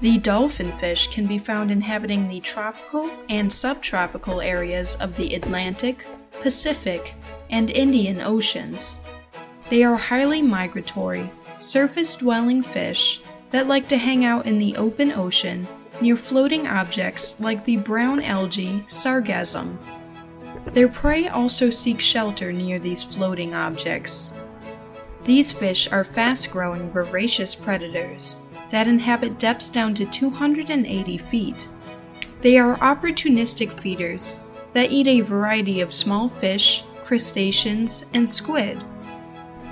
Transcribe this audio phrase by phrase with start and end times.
[0.00, 6.06] The dolphin fish can be found inhabiting the tropical and subtropical areas of the Atlantic,
[6.40, 7.14] Pacific,
[7.50, 8.98] and Indian Oceans.
[9.70, 13.20] They are highly migratory, surface dwelling fish
[13.52, 15.68] that like to hang out in the open ocean
[16.00, 19.78] near floating objects like the brown algae sargassum.
[20.72, 24.32] Their prey also seek shelter near these floating objects.
[25.24, 28.38] These fish are fast growing voracious predators
[28.72, 31.68] that inhabit depths down to 280 feet.
[32.40, 34.40] They are opportunistic feeders
[34.72, 38.82] that eat a variety of small fish, crustaceans, and squid.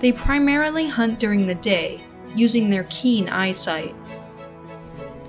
[0.00, 2.00] They primarily hunt during the day,
[2.34, 3.94] using their keen eyesight.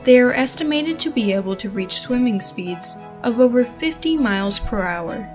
[0.05, 4.81] They are estimated to be able to reach swimming speeds of over 50 miles per
[4.81, 5.29] hour.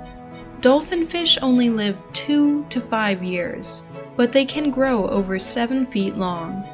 [0.62, 3.82] Dolphinfish only live 2 to 5 years,
[4.16, 6.64] but they can grow over 7 feet long.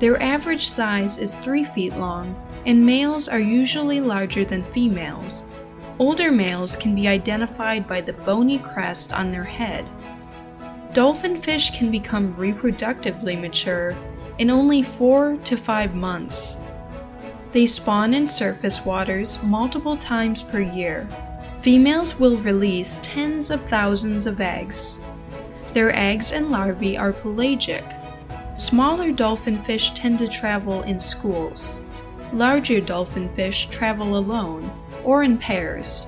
[0.00, 5.44] Their average size is 3 feet long, and males are usually larger than females.
[5.98, 9.84] Older males can be identified by the bony crest on their head.
[10.94, 13.94] Dolphin fish can become reproductively mature
[14.38, 16.56] in only 4 to 5 months.
[17.52, 21.06] They spawn in surface waters multiple times per year.
[21.60, 24.98] Females will release tens of thousands of eggs.
[25.74, 27.84] Their eggs and larvae are pelagic.
[28.54, 31.80] Smaller dolphin fish tend to travel in schools.
[32.32, 34.70] Larger dolphin fish travel alone
[35.04, 36.06] or in pairs.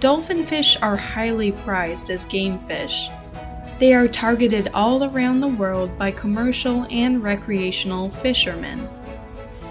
[0.00, 3.08] Dolphin fish are highly prized as game fish.
[3.78, 8.88] They are targeted all around the world by commercial and recreational fishermen.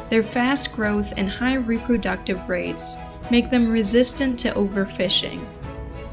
[0.10, 2.96] Their fast growth and high reproductive rates
[3.32, 5.46] make them resistant to overfishing.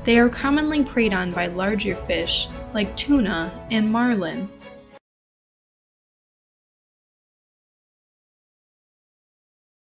[0.05, 4.49] They are commonly preyed on by larger fish like tuna and marlin.